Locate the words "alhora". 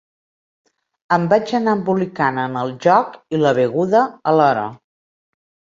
4.35-4.67